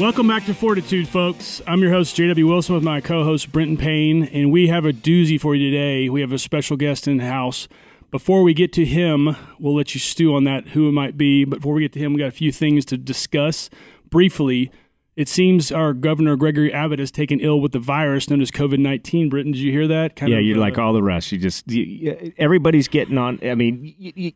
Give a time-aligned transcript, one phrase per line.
[0.00, 1.60] Welcome back to Fortitude, folks.
[1.66, 4.92] I'm your host, JW Wilson, with my co host, Brenton Payne, and we have a
[4.92, 6.08] doozy for you today.
[6.08, 7.68] We have a special guest in the house.
[8.10, 11.44] Before we get to him, we'll let you stew on that, who it might be.
[11.44, 13.70] But before we get to him, we got a few things to discuss
[14.10, 14.72] briefly.
[15.14, 18.78] It seems our governor, Gregory Abbott, has taken ill with the virus known as COVID
[18.78, 19.28] 19.
[19.28, 20.16] Britton, did you hear that?
[20.16, 21.30] Kind yeah, of, you're uh, like all the rest.
[21.32, 23.38] You just, you, everybody's getting on.
[23.42, 24.32] I mean, you, you,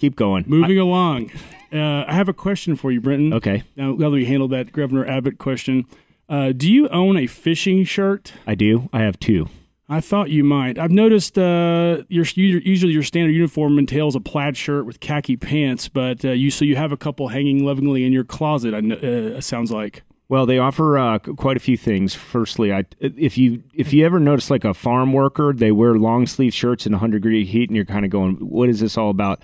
[0.00, 0.44] keep going.
[0.46, 1.30] Moving I, along.
[1.72, 3.32] Uh, I have a question for you, Brenton.
[3.34, 3.62] Okay.
[3.76, 5.84] Now, now that we handled that Governor Abbott question,
[6.28, 8.32] uh, do you own a fishing shirt?
[8.46, 8.88] I do.
[8.92, 9.48] I have two.
[9.88, 10.78] I thought you might.
[10.78, 15.88] I've noticed uh, your usually your standard uniform entails a plaid shirt with khaki pants,
[15.88, 18.72] but uh, you so you have a couple hanging lovingly in your closet.
[18.72, 20.04] Uh, sounds like.
[20.28, 22.14] Well, they offer uh, quite a few things.
[22.14, 26.28] Firstly, I, if you if you ever notice like a farm worker, they wear long
[26.28, 29.10] sleeve shirts in 100 degree heat, and you're kind of going, "What is this all
[29.10, 29.42] about?"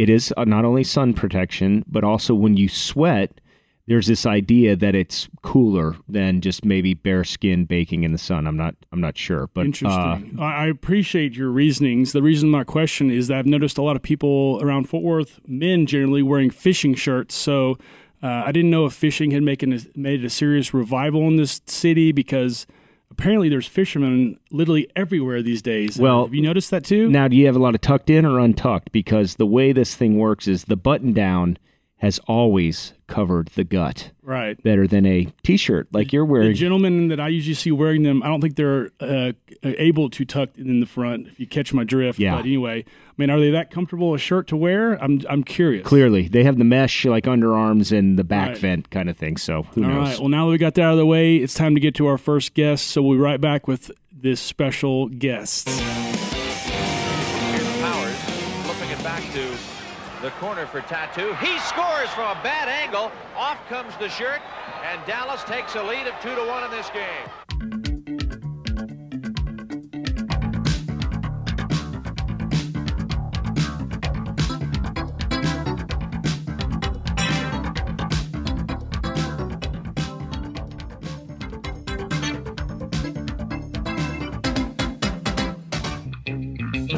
[0.00, 3.38] It is uh, not only sun protection, but also when you sweat,
[3.86, 8.46] there's this idea that it's cooler than just maybe bare skin baking in the sun.
[8.46, 10.38] I'm not I'm not sure, but interesting.
[10.38, 12.12] Uh, I appreciate your reasonings.
[12.12, 15.38] The reason my question is that I've noticed a lot of people around Fort Worth,
[15.46, 17.34] men generally wearing fishing shirts.
[17.34, 17.76] So
[18.22, 21.60] uh, I didn't know if fishing had making a, made a serious revival in this
[21.66, 22.66] city because
[23.10, 25.98] apparently there's fishermen literally everywhere these days.
[25.98, 27.08] Well, have you noticed that too?
[27.10, 28.92] Now, do you have a lot of tucked in or untucked?
[28.92, 31.58] Because the way this thing works is the button down
[32.00, 34.10] has always covered the gut.
[34.22, 34.60] Right.
[34.62, 36.48] Better than a t-shirt like you're wearing.
[36.48, 40.24] The gentlemen that I usually see wearing them, I don't think they're uh, able to
[40.24, 41.26] tuck in the front.
[41.28, 42.18] If you catch my drift.
[42.18, 42.36] Yeah.
[42.36, 44.94] But anyway, I mean, are they that comfortable a shirt to wear?
[44.94, 45.86] I'm I'm curious.
[45.86, 48.58] Clearly, they have the mesh like underarms and the back right.
[48.58, 49.36] vent kind of thing.
[49.36, 49.96] So who All knows?
[49.96, 50.18] All right.
[50.20, 52.06] Well, now that we got that out of the way, it's time to get to
[52.06, 52.86] our first guest.
[52.86, 55.68] So we'll be right back with this special guest.
[60.30, 61.34] The corner for Tatu.
[61.40, 63.10] He scores from a bad angle.
[63.36, 64.40] Off comes the shirt,
[64.84, 67.26] and Dallas takes a lead of 2 to 1 in this game.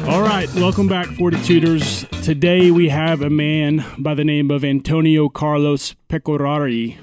[0.07, 2.12] All right, welcome back, Fortituders.
[2.23, 6.97] Today we have a man by the name of Antonio Carlos Pecorari.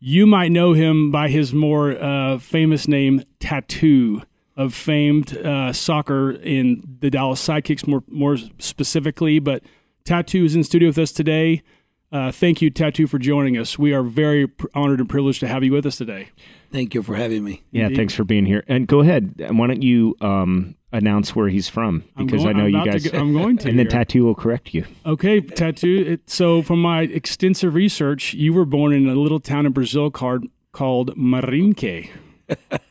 [0.00, 4.20] You might know him by his more uh, famous name, Tatu,
[4.56, 9.38] of famed uh, soccer in the Dallas Sidekicks, more more specifically.
[9.38, 9.62] But
[10.04, 11.62] Tatu is in studio with us today.
[12.10, 13.78] Uh, thank you, Tatu, for joining us.
[13.78, 16.30] We are very pr- honored and privileged to have you with us today.
[16.72, 17.62] Thank you for having me.
[17.70, 17.96] Yeah, Indeed.
[17.96, 18.64] thanks for being here.
[18.66, 19.34] And go ahead.
[19.50, 22.04] Why don't you um, announce where he's from?
[22.16, 23.06] Because going, I know I'm you guys.
[23.10, 23.68] Go, I'm going to.
[23.68, 24.84] and then Tatu will correct you.
[25.04, 26.12] Okay, Tatu.
[26.14, 30.10] It, so, from my extensive research, you were born in a little town in Brazil
[30.10, 32.10] called called Marinque.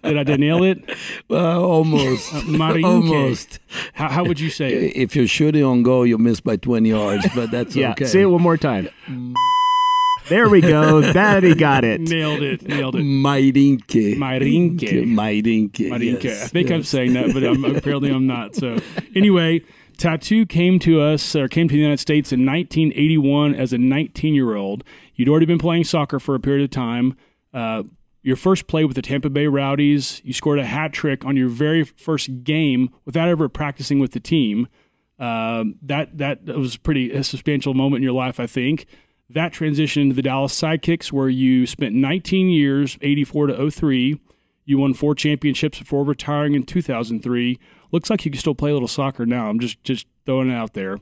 [0.03, 0.77] Did I nail it?
[1.27, 2.33] Well, almost.
[2.33, 2.85] Uh, Mairinque.
[2.85, 3.59] Almost.
[3.93, 4.95] How, how, would you say it?
[4.95, 8.05] If you're shooting on goal, you miss by 20 yards, but that's yeah, okay.
[8.05, 8.89] Say it one more time.
[10.29, 11.01] There we go.
[11.01, 12.01] that he got it.
[12.01, 12.67] Nailed it.
[12.67, 13.03] Nailed it.
[13.03, 14.17] Mairinque.
[14.17, 15.05] Mairinque.
[15.05, 15.89] Mairinque.
[15.89, 16.23] Mairinque.
[16.23, 16.75] Yes, I think yes.
[16.75, 18.55] I'm saying that, but I'm, apparently I'm not.
[18.55, 18.77] So
[19.15, 19.61] anyway,
[19.97, 24.33] Tatu came to us or came to the United States in 1981 as a 19
[24.33, 24.83] year old.
[25.15, 27.15] You'd already been playing soccer for a period of time.
[27.53, 27.83] Uh,
[28.27, 31.49] your first play with the Tampa Bay Rowdies, you scored a hat trick on your
[31.49, 34.67] very first game without ever practicing with the team.
[35.17, 38.85] Uh, that that was pretty a substantial moment in your life, I think
[39.29, 44.19] that transitioned into the Dallas Sidekicks, where you spent 19 years, 84 to 03.
[44.65, 47.59] You won four championships before retiring in 2003.
[47.91, 49.49] Looks like you can still play a little soccer now.
[49.49, 50.97] I'm just just throwing it out there.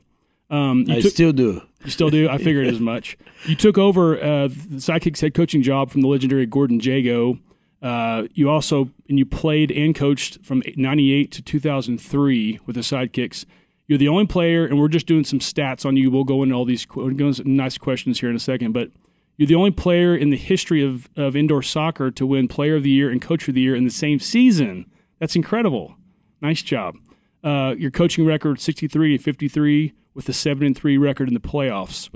[0.50, 1.62] Um, I took, still do.
[1.84, 2.28] You still do.
[2.28, 3.16] I figured as much.
[3.44, 7.38] You took over uh, the Sidekicks head coaching job from the legendary Gordon Jago.
[7.80, 13.44] Uh, you also and you played and coached from '98 to 2003 with the Sidekicks.
[13.86, 16.10] You're the only player, and we're just doing some stats on you.
[16.10, 16.88] We'll go into all these
[17.44, 18.90] nice questions here in a second, but
[19.36, 22.82] you're the only player in the history of, of indoor soccer to win Player of
[22.82, 24.86] the Year and Coach of the Year in the same season.
[25.20, 25.94] That's incredible.
[26.40, 26.96] Nice job.
[27.44, 32.08] Uh, your coaching record 63 53 with a 7 and 3 record in the playoffs.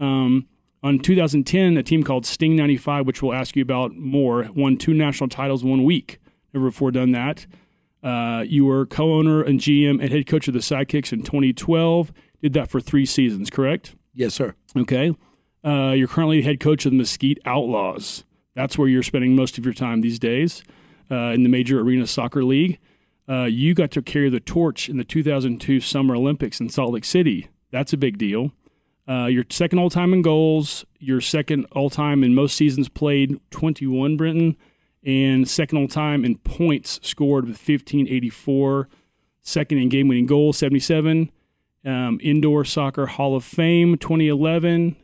[0.00, 0.46] Um,
[0.82, 4.92] on 2010, a team called Sting 95, which we'll ask you about more, won two
[4.92, 6.18] national titles in one week.
[6.52, 7.46] Never before done that.
[8.02, 12.12] Uh, you were co-owner and GM and head coach of the Sidekicks in 2012.
[12.42, 13.96] Did that for three seasons, correct?
[14.12, 14.54] Yes, sir.
[14.76, 15.16] Okay.
[15.64, 18.24] Uh, you're currently head coach of the Mesquite Outlaws.
[18.54, 20.62] That's where you're spending most of your time these days
[21.10, 22.78] uh, in the Major Arena Soccer League.
[23.28, 27.04] Uh, you got to carry the torch in the 2002 Summer Olympics in Salt Lake
[27.04, 27.48] City.
[27.70, 28.52] That's a big deal.
[29.06, 30.84] Uh, second all time in goals.
[30.98, 34.56] You're second all time in most seasons played, 21, Brenton,
[35.04, 38.88] and second all time in points scored with 1584.
[39.42, 41.30] Second in game winning goals, 77.
[41.84, 44.96] Um, Indoor Soccer Hall of Fame, 2011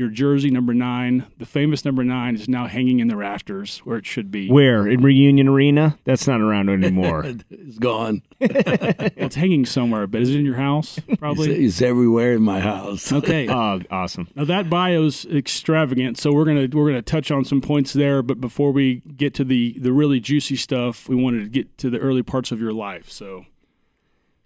[0.00, 3.98] your jersey number nine, the famous number nine, is now hanging in the rafters where
[3.98, 4.48] it should be.
[4.48, 5.98] Where in Reunion Arena?
[6.04, 7.22] That's not around anymore.
[7.50, 8.22] it's gone.
[8.40, 10.98] well, it's hanging somewhere, but is it in your house?
[11.18, 11.50] Probably.
[11.50, 13.12] It's, it's everywhere in my house.
[13.12, 13.46] Okay.
[13.50, 14.28] oh, awesome.
[14.34, 18.22] Now that bio's extravagant, so we're gonna we're gonna touch on some points there.
[18.22, 21.90] But before we get to the the really juicy stuff, we wanted to get to
[21.90, 23.10] the early parts of your life.
[23.10, 23.44] So.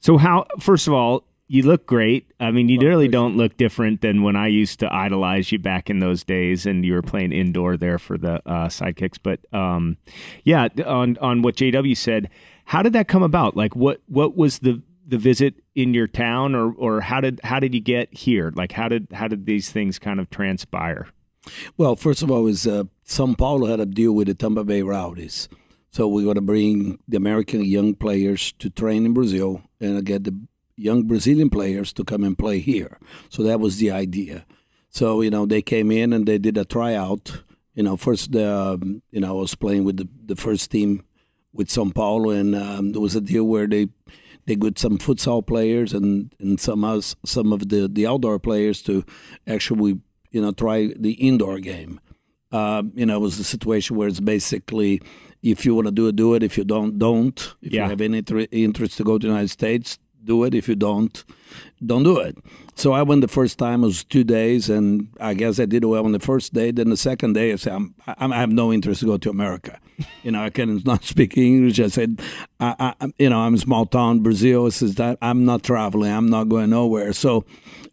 [0.01, 0.47] So how?
[0.59, 1.25] First of all,
[1.55, 2.33] you look great.
[2.41, 5.89] I mean, you really don't look different than when I used to idolize you back
[5.89, 9.19] in those days, and you were playing indoor there for the uh, sidekicks.
[9.23, 9.97] But um,
[10.43, 12.29] yeah, on on what JW said,
[12.65, 13.57] how did that come about?
[13.57, 17.61] Like, what what was the the visit in your town, or or how did how
[17.61, 18.53] did you get here?
[18.57, 21.07] Like, how did how did these things kind of transpire?
[21.77, 24.83] Well, first of all, is uh, São Paulo had a deal with the Tampa Bay
[24.83, 25.49] Rowdies.
[25.93, 30.25] So we got to bring the American young players to train in Brazil and get
[30.25, 30.35] the
[30.77, 32.99] young Brazilian players to come and play here.
[33.29, 34.47] So that was the idea.
[34.91, 37.43] So you know they came in and they did a tryout.
[37.75, 41.05] You know, first the um, you know I was playing with the, the first team
[41.53, 43.89] with São Paulo, and um, there was a deal where they
[44.47, 48.83] they got some futsal players and and some us some of the the outdoor players
[48.83, 49.05] to
[49.47, 50.01] actually
[50.31, 52.01] you know try the indoor game.
[52.53, 55.03] Uh, you know, it was a situation where it's basically
[55.43, 56.43] if you want to do it, do it.
[56.43, 57.55] If you don't, don't.
[57.61, 57.83] If yeah.
[57.83, 58.19] you have any
[58.53, 60.55] interest to go to the United States, do it.
[60.55, 61.25] If you don't,
[61.85, 62.39] don't do it.
[62.75, 63.83] So I went the first time.
[63.83, 66.71] It was two days, and I guess I did well on the first day.
[66.71, 69.79] Then the second day, I said, I'm, i have no interest to go to America.
[70.23, 71.79] you know, I can not speak English.
[71.79, 72.21] I said,
[72.59, 74.67] I, I, you know, I'm a small town, Brazil.
[74.67, 76.11] I that I'm not traveling.
[76.11, 77.13] I'm not going nowhere.
[77.13, 77.45] So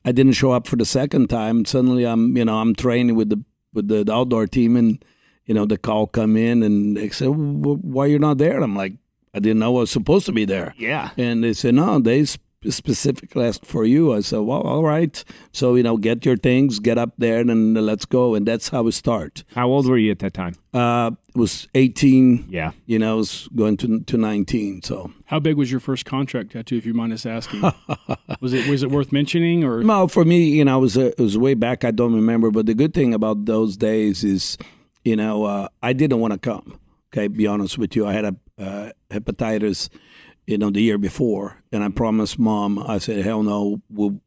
[0.04, 1.66] I didn't show up for the second time.
[1.66, 3.44] Suddenly, I'm, you know, I'm training with the
[3.74, 5.04] with the, the outdoor team, and
[5.46, 8.76] you know, the call come in, and they said, "Why you're not there?" And I'm
[8.76, 8.94] like,
[9.34, 10.74] I didn't know I was supposed to be there.
[10.78, 11.12] Yeah.
[11.18, 12.26] And they said, no, they
[12.70, 14.14] specifically asked for you.
[14.14, 15.24] I said, well, all right.
[15.52, 18.36] So, you know, get your things, get up there, and let's go.
[18.36, 19.44] And that's how we start.
[19.56, 20.56] How old were you at that time?
[20.74, 22.48] Uh, it was 18.
[22.50, 22.72] Yeah.
[22.86, 24.84] You know, I was going to, to 19.
[24.84, 27.62] So, how big was your first contract Tatu, if you mind us asking?
[28.42, 29.82] was it was it worth mentioning or?
[29.82, 31.84] No, for me, you know, it was, a, it was way back.
[31.84, 32.52] I don't remember.
[32.52, 34.58] But the good thing about those days is,
[35.04, 36.80] you know, uh, I didn't want to come.
[37.14, 38.08] Okay, be honest with you.
[38.08, 39.90] I had a uh, hepatitis,
[40.48, 42.80] you know, the year before, and I promised mom.
[42.80, 44.20] I said, "Hell no, we,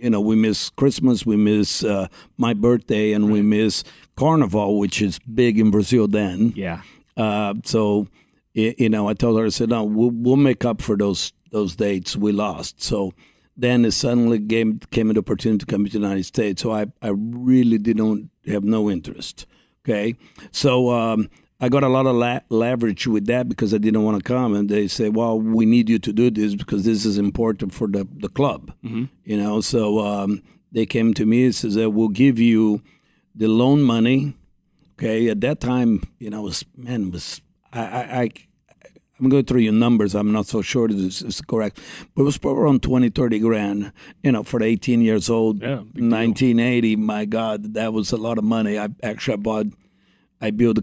[0.00, 3.84] you know, we miss Christmas, we miss uh, my birthday, and we miss
[4.16, 6.82] Carnival, which is big in Brazil then." Yeah.
[7.16, 8.08] Uh, so,
[8.54, 11.76] you know, I told her, I said, "No, we'll, we'll make up for those those
[11.76, 13.12] dates we lost." So
[13.56, 16.62] then it suddenly came came an opportunity to come to the United States.
[16.62, 19.46] So I I really didn't have no interest.
[19.84, 20.14] Okay,
[20.50, 20.90] so.
[20.90, 21.28] Um,
[21.62, 24.52] I got a lot of la- leverage with that because I didn't want to come,
[24.52, 27.86] and they say, "Well, we need you to do this because this is important for
[27.86, 29.04] the the club." Mm-hmm.
[29.24, 30.42] You know, so um,
[30.72, 32.82] they came to me and says, "We'll give you
[33.32, 34.36] the loan money."
[34.94, 37.40] Okay, at that time, you know, was man was
[37.72, 38.20] I I.
[38.22, 38.30] I
[39.20, 40.16] I'm going through your numbers.
[40.16, 41.78] I'm not so sure this is correct,
[42.12, 43.92] but it was probably around 20, 30 grand,
[44.24, 45.62] you know, for 18 years old.
[45.62, 46.96] Yeah, 1980.
[46.96, 48.80] My God, that was a lot of money.
[48.80, 49.66] I actually bought,
[50.40, 50.78] I built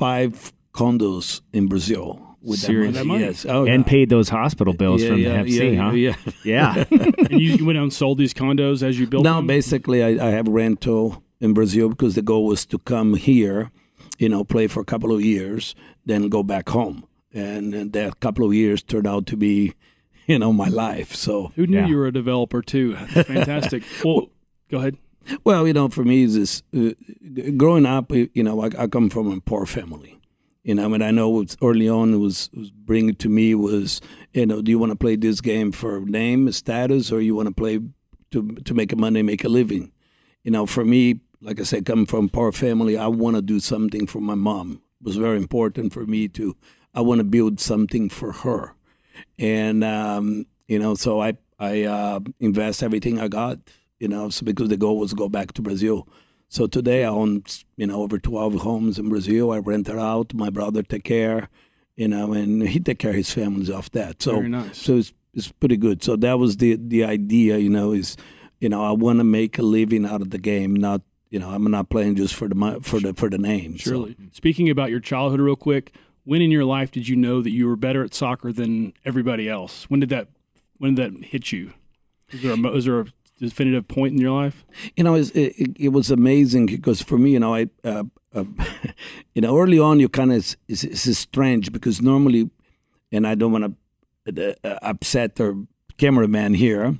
[0.00, 2.92] five condos in Brazil with Seriously?
[2.92, 3.24] that money.
[3.24, 3.44] Yes.
[3.46, 3.90] Oh, and yeah.
[3.90, 5.90] paid those hospital bills yeah, from yeah, the FC, yeah, huh?
[5.92, 6.16] Yeah.
[6.42, 6.84] Yeah.
[7.30, 9.46] and you, you, went out and sold these condos as you built no, them?
[9.46, 13.70] basically, I, I have rental in Brazil because the goal was to come here,
[14.18, 15.74] you know, play for a couple of years,
[16.06, 17.06] then go back home.
[17.32, 19.74] And, and that couple of years turned out to be,
[20.26, 21.14] you know, my life.
[21.14, 21.86] So who knew yeah.
[21.86, 22.96] you were a developer too?
[22.96, 23.82] Fantastic.
[24.04, 24.30] well,
[24.70, 24.96] go ahead.
[25.44, 26.90] Well, you know, for me, is uh,
[27.56, 28.12] growing up.
[28.12, 30.20] You know, I, I, come from a poor family.
[30.62, 34.00] You know, I mean, I know early on was, was bringing to me was,
[34.32, 37.48] you know, do you want to play this game for name, status, or you want
[37.48, 37.80] to play
[38.30, 39.92] to to make money, make a living?
[40.44, 43.60] You know, for me, like I said, coming from poor family, I want to do
[43.60, 44.82] something for my mom.
[45.00, 46.56] It was very important for me to.
[46.92, 48.74] I want to build something for her,
[49.38, 53.58] and um, you know, so I I uh, invest everything I got
[54.00, 56.08] you know, so because the goal was to go back to Brazil.
[56.48, 57.44] So today I own,
[57.76, 59.52] you know, over 12 homes in Brazil.
[59.52, 60.34] I rent it out.
[60.34, 61.48] My brother take care,
[61.94, 64.20] you know, and he take care of his families off that.
[64.20, 64.78] So, nice.
[64.78, 66.02] so it's, it's pretty good.
[66.02, 68.16] So that was the, the idea, you know, is,
[68.58, 71.50] you know, I want to make a living out of the game, not, you know,
[71.50, 73.76] I'm not playing just for the, for the, for the name.
[73.76, 74.16] Surely.
[74.18, 74.24] So.
[74.32, 77.68] Speaking about your childhood real quick, when in your life did you know that you
[77.68, 79.88] were better at soccer than everybody else?
[79.88, 80.28] When did that,
[80.78, 81.74] when did that hit you?
[82.30, 83.06] Is there a, is there a
[83.40, 84.64] definitive point in your life?
[84.96, 88.04] You know, it's, it, it, it was amazing because for me, you know, I, uh,
[88.34, 88.44] uh,
[89.34, 92.50] you know, early on, you kind of it's, it's, it's strange because normally,
[93.12, 93.76] and I don't want
[94.26, 95.56] to uh, upset our
[95.98, 96.98] cameraman here,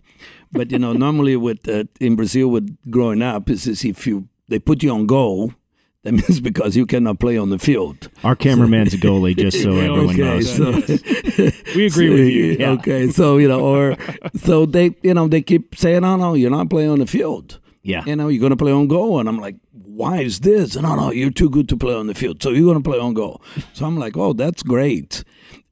[0.53, 4.29] but you know, normally with uh, in Brazil, with growing up, is, is if you
[4.49, 5.55] they put you on goal,
[6.03, 8.09] that means because you cannot play on the field.
[8.25, 10.57] Our cameraman's a goalie, just so everyone okay, knows.
[10.57, 10.73] so
[11.77, 12.57] We agree with you.
[12.59, 12.71] Yeah.
[12.73, 13.97] Okay, so you know, or
[14.37, 17.61] so they, you know, they keep saying, "No, no, you're not playing on the field.
[17.83, 18.05] Yeah.
[18.05, 20.85] You know, you're going to play on goal." And I'm like, "Why is this?" And
[20.85, 22.99] no, no, you're too good to play on the field, so you're going to play
[22.99, 23.43] on goal.
[23.73, 25.25] So I'm like, "Oh, that's great."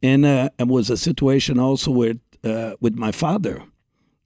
[0.02, 3.64] And uh, it was a situation also with uh, with my father,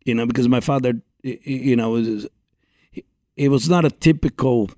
[0.04, 2.26] you know, because my father, you know, was
[3.36, 4.70] it was not a typical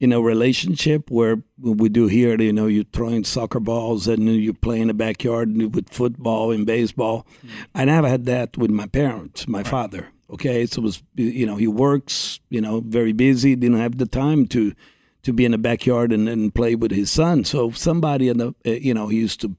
[0.00, 4.52] you know relationship where we do here you know you're throwing soccer balls and you
[4.52, 7.26] play in the backyard with football and baseball.
[7.74, 10.66] I never had that with my parents my father okay?
[10.66, 14.46] So it was you know he works you know very busy didn't have the time
[14.48, 14.74] to
[15.22, 17.44] to be in the backyard and, and play with his son.
[17.44, 19.56] So somebody in the uh, you know he used to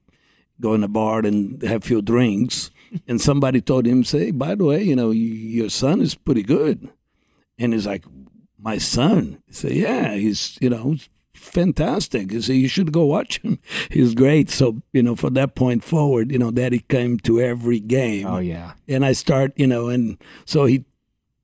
[0.59, 2.71] go in a bar and have a few drinks.
[3.07, 6.89] And somebody told him say by the way you know your son is pretty good.
[7.57, 8.03] And he's like,
[8.61, 9.41] my son.
[9.47, 10.95] He said, yeah, he's, you know,
[11.33, 12.31] fantastic.
[12.31, 13.59] He said, you should go watch him.
[13.89, 14.49] He's great.
[14.49, 18.27] So, you know, from that point forward, you know, daddy came to every game.
[18.27, 18.73] Oh yeah.
[18.87, 20.85] And I start, you know, and so he,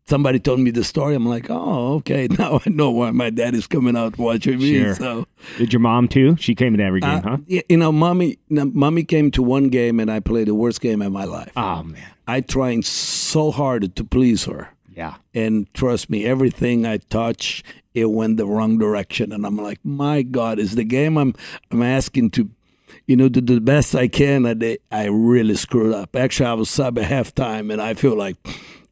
[0.06, 1.16] somebody told me the story.
[1.16, 2.28] I'm like, oh, okay.
[2.40, 4.72] Now I know why my dad is coming out watching me.
[4.80, 4.96] Sure.
[4.96, 5.26] So,
[5.58, 6.36] Did your mom too?
[6.40, 7.38] She came to every game, uh, huh?
[7.50, 11.02] y- you know, mommy, mommy came to one game and I played the worst game
[11.02, 11.52] of my life.
[11.58, 12.04] Oh man.
[12.28, 14.70] I trying so hard to please her.
[14.98, 15.18] Yeah.
[15.36, 17.64] and trust me, everything I touch,
[17.94, 21.36] it went the wrong direction, and I'm like, my God, is the game I'm
[21.72, 22.50] I'm asking to,
[23.06, 26.16] you know, to do the best I can, and they, I really screwed up.
[26.16, 28.38] Actually, I was sub at halftime, and I feel like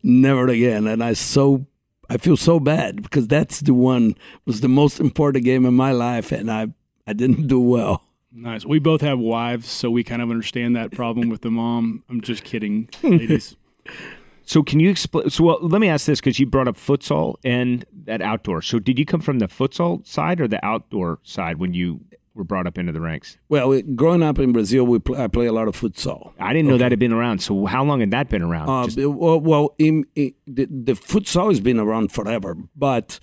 [0.04, 1.66] never again, and I so.
[2.08, 4.14] I feel so bad because that's the one
[4.46, 6.68] was the most important game in my life, and I
[7.08, 8.04] I didn't do well.
[8.32, 8.64] Nice.
[8.64, 12.04] We both have wives, so we kind of understand that problem with the mom.
[12.08, 13.56] I'm just kidding, ladies.
[14.46, 15.30] So can you explain?
[15.30, 18.62] So well, let me ask this because you brought up futsal and that outdoor.
[18.62, 22.02] So did you come from the futsal side or the outdoor side when you
[22.36, 23.38] were brought up into the ranks?
[23.50, 26.34] Well, it- growing up in Brazil, we play, I play a lot of futsal.
[26.40, 27.40] I didn't know that had been around.
[27.40, 28.70] So how long had that been around?
[28.70, 33.20] Uh, Just- well, well in, in, the, the futsal has been around forever, but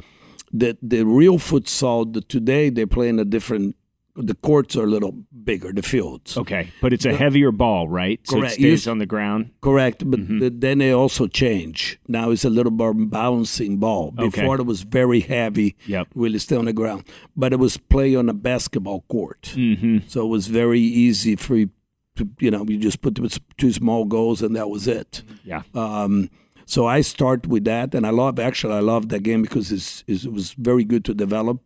[0.52, 3.76] the the real futsal the, today they play in a different.
[4.14, 5.12] The courts are a little
[5.44, 6.36] bigger, the fields.
[6.36, 8.20] okay, but it's a heavier ball, right?
[8.24, 8.54] So Correct.
[8.54, 9.50] it stays on the ground.
[9.62, 10.38] Correct, but Mm-hmm.
[10.40, 11.98] the, then they also change.
[12.08, 14.12] Now it's a little more bouncing ball.
[14.18, 14.42] Okay.
[14.42, 16.08] Before it was very heavy, Yep.
[16.14, 17.04] really stay on the ground.
[17.34, 19.98] But it was play on a basketball court, Mm-hmm.
[20.08, 21.70] so it was very easy for you
[22.16, 23.18] to, you know, you just put
[23.56, 25.22] two small goals and that was it.
[25.42, 25.62] Yeah.
[25.74, 26.28] Um,
[26.66, 30.04] so I start with that, and I love actually I love that game because it's,
[30.06, 31.60] it's, it was very good to develop.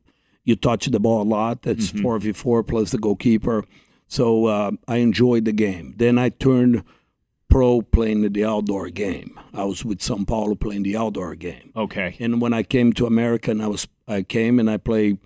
[0.46, 1.62] You touch the ball a lot.
[1.62, 2.02] That's Mm-hmm.
[2.02, 3.64] four v four plus the goalkeeper.
[4.08, 5.94] So uh, I enjoyed the game.
[5.98, 6.82] Then I turned
[7.50, 9.38] pro playing the outdoor game.
[9.52, 11.72] I was with São Paulo playing the outdoor game.
[11.74, 12.16] Okay.
[12.20, 15.18] And when I came to America, and I was I came and I played.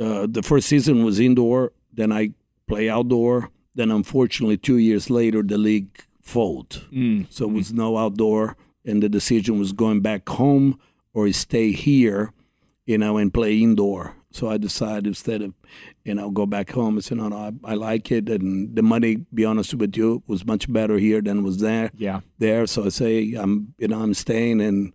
[0.00, 1.72] Uh, the first season was indoor.
[1.92, 2.30] Then I
[2.68, 3.50] play outdoor.
[3.74, 6.86] Then unfortunately, two years later, the league fold.
[6.92, 7.26] Mm.
[7.30, 10.78] So it was no outdoor, and the decision was going back home
[11.14, 12.32] or stay here,
[12.86, 14.14] you know, and play indoor.
[14.30, 15.54] So I decided instead of,
[16.04, 16.98] you know, go back home.
[16.98, 20.22] I said, no, no, I, I like it, and the money, be honest with you,
[20.26, 21.90] was much better here than was there.
[21.96, 22.20] Yeah.
[22.38, 24.92] There, so I say I'm, you know, I'm staying, and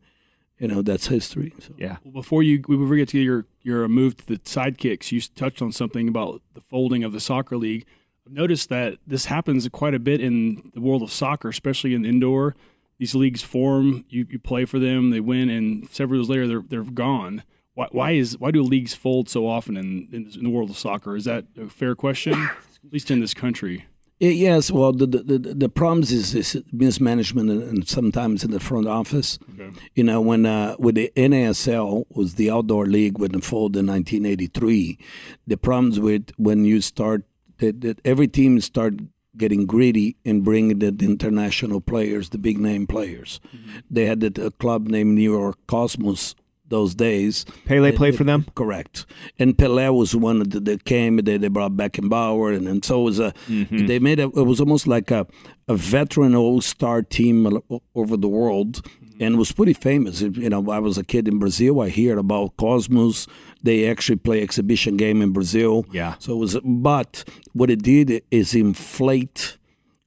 [0.60, 1.54] you know, that's history.
[1.60, 1.74] So.
[1.78, 1.98] Yeah.
[2.04, 5.20] Well, before you we forget to get your your uh, move to the sidekicks, you
[5.20, 7.86] touched on something about the folding of the soccer league.
[8.26, 12.06] I've noticed that this happens quite a bit in the world of soccer, especially in
[12.06, 12.56] indoor.
[13.00, 16.64] These leagues form, you, you play for them, they win, and several years later they're
[16.70, 17.44] they're gone.
[17.76, 20.78] Why, why is why do leagues fold so often in, in in the world of
[20.78, 21.16] soccer?
[21.16, 22.34] Is that a fair question?
[22.34, 23.86] At least in this country.
[24.20, 29.38] Yes, well, the the, the, problems is, is mismanagement and, sometimes in the front office.
[29.54, 29.76] Okay.
[29.96, 33.88] You know, when uh, with the NASL was the outdoor league when it folded in
[33.88, 34.98] 1983,
[35.46, 37.24] the problems with when you start
[37.58, 38.94] that, that every team start
[39.36, 43.42] getting greedy and bringing the, the international players, the big name players.
[43.90, 46.36] They had the, a club named New York Cosmos
[46.74, 47.46] those days.
[47.66, 48.46] Pele played for them.
[48.56, 49.06] Correct.
[49.40, 51.18] And Pelé was one of the, that came.
[51.18, 52.72] They, they brought Beckenbauer, and, Bauer.
[52.72, 53.34] and so it was a.
[53.48, 55.26] They made a, it was almost like a,
[55.68, 57.36] a veteran all star team
[57.94, 59.24] over the world, mm-hmm.
[59.24, 60.22] and was pretty famous.
[60.22, 61.82] You know, I was a kid in Brazil.
[61.82, 63.28] I hear about Cosmos.
[63.62, 65.86] They actually play exhibition game in Brazil.
[65.92, 66.16] Yeah.
[66.20, 69.58] So it was, but what it did is inflate,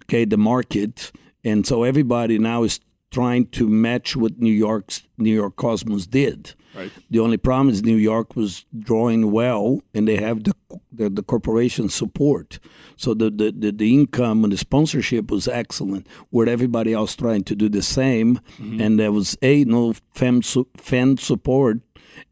[0.04, 1.12] okay, the market,
[1.44, 2.80] and so everybody now is
[3.16, 6.54] trying to match what New York's New York Cosmos did.
[6.74, 6.92] Right.
[7.08, 10.52] The only problem is New York was drawing well, and they have the
[10.92, 12.58] the, the corporation support.
[12.96, 16.06] So the, the, the, the income and the sponsorship was excellent.
[16.28, 20.68] Where everybody else trying to do the same, and there was a no fan su-
[20.76, 21.78] fan support,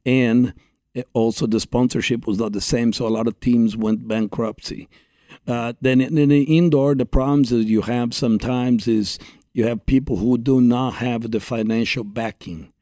[0.04, 0.52] and
[1.14, 2.92] also the sponsorship was not the same.
[2.92, 4.88] So a lot of teams went bankruptcy.
[5.46, 9.18] Uh, then in, in the indoor, the problems that you have sometimes is
[9.54, 12.72] you have people who do not have the financial backing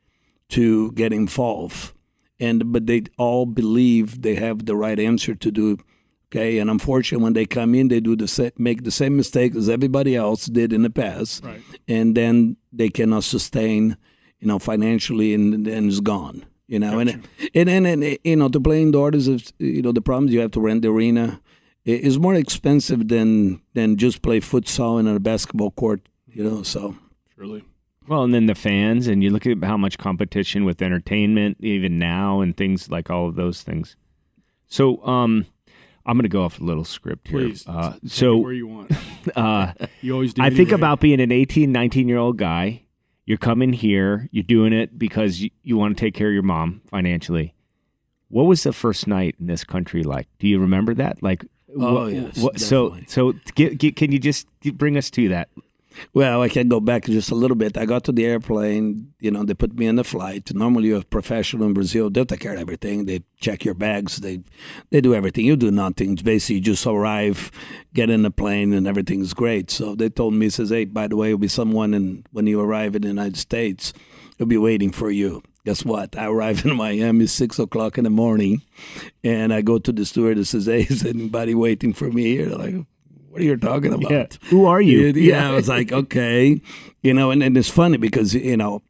[0.48, 1.92] to get involved,
[2.40, 5.78] and but they all believe they have the right answer to do.
[6.30, 9.54] Okay, and unfortunately, when they come in, they do the sa- make the same mistake
[9.54, 11.60] as everybody else did in the past, Right.
[11.86, 13.98] and then they cannot sustain,
[14.40, 16.46] you know, financially, and then it's gone.
[16.68, 17.10] You know, and
[17.54, 20.52] and and, and you know, to play indoors is you know the problems you have
[20.52, 21.38] to rent the arena
[21.84, 26.00] is more expensive than than just play futsal in a basketball court.
[26.32, 26.96] You know, so
[27.36, 27.64] Surely.
[28.08, 31.98] Well, and then the fans, and you look at how much competition with entertainment, even
[31.98, 33.96] now, and things like all of those things.
[34.66, 35.46] So, um,
[36.04, 37.38] I'm going to go off a little script here.
[37.38, 37.66] Please.
[37.66, 38.92] Uh, so, where you want.
[39.36, 40.42] uh, You always do.
[40.42, 42.82] I think about being an 18, 19 year old guy.
[43.24, 46.42] You're coming here, you're doing it because you, you want to take care of your
[46.42, 47.54] mom financially.
[48.28, 50.26] What was the first night in this country like?
[50.40, 51.22] Do you remember that?
[51.22, 51.44] Like,
[51.78, 55.48] Oh, yes, so, so get, get, can you just bring us to that?
[56.14, 57.76] Well, I can go back just a little bit.
[57.76, 59.12] I got to the airplane.
[59.20, 60.54] You know, they put me in the flight.
[60.54, 62.10] Normally, you're a professional in Brazil.
[62.10, 63.06] They'll take care of everything.
[63.06, 64.16] They check your bags.
[64.18, 64.42] They
[64.90, 65.44] they do everything.
[65.44, 66.16] You do nothing.
[66.16, 67.50] Basically, you just arrive,
[67.94, 69.70] get in the plane, and everything's great.
[69.70, 72.60] So they told me, says, "Hey, by the way, there'll be someone, and when you
[72.60, 73.92] arrive in the United States,
[74.38, 76.18] he'll be waiting for you." Guess what?
[76.18, 78.62] I arrive in Miami six o'clock in the morning,
[79.22, 82.46] and I go to the steward and says, "Hey, is anybody waiting for me here?"
[82.46, 82.86] They're like,
[83.32, 84.10] what are you talking about?
[84.10, 84.26] Yeah.
[84.50, 85.06] Who are you?
[85.06, 86.60] Yeah, I was like, okay,
[87.02, 88.82] you know, and, and it's funny because you know,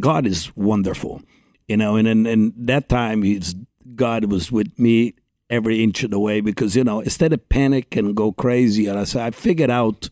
[0.00, 1.22] God is wonderful,
[1.68, 3.54] you know, and and, and that time he's
[3.94, 5.14] God was with me
[5.50, 8.98] every inch of the way because you know instead of panic and go crazy, and
[8.98, 10.08] I said I figured out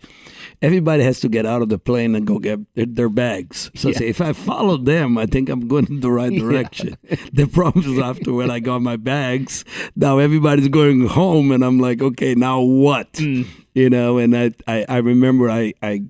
[0.61, 3.71] everybody has to get out of the plane and go get their, their bags.
[3.75, 6.97] So I say if I follow them, I think I'm going in the right direction.
[7.33, 9.65] the problem is after when I got my bags,
[9.97, 13.13] now everybody's going home, and I'm like, okay, now what?
[13.15, 13.47] Mm.
[13.75, 16.05] You know, and I I, I remember I I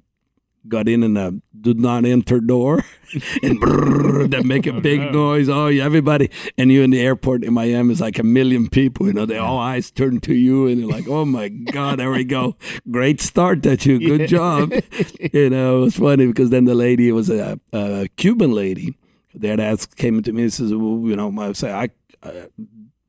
[0.69, 2.77] got in and uh, a do not enter door
[3.43, 5.49] and brrr, that make a oh, big noise.
[5.49, 6.31] Oh, yeah, everybody.
[6.57, 9.07] And you in the airport in Miami is like a million people.
[9.07, 12.11] You know, they all eyes turn to you and you're like, oh my God, there
[12.11, 12.57] we go.
[12.91, 13.99] Great start that you.
[13.99, 14.73] Good job.
[15.33, 18.97] you know, it was funny because then the lady was a, a Cuban lady
[19.35, 21.89] that asked, came to me and says, well, you know, I say, I,
[22.23, 22.47] I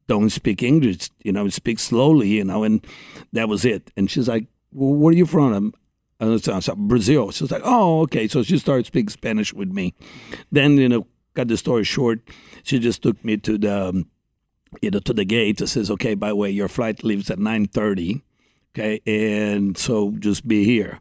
[0.08, 2.86] don't speak English, you know, speak slowly, you know, and
[3.32, 3.92] that was it.
[3.96, 5.74] And she's like, well, where are you from?
[6.20, 7.32] I said, Brazil.
[7.32, 8.28] She's like, oh, okay.
[8.28, 9.94] So she started speaking Spanish with me.
[10.52, 12.22] Then, you know, cut the story short,
[12.64, 14.10] she just took me to the, um,
[14.82, 15.62] you know, to the gate.
[15.62, 18.22] It says, okay, by the way, your flight leaves at 9.30,
[18.74, 19.02] okay?
[19.06, 21.00] And so just be here.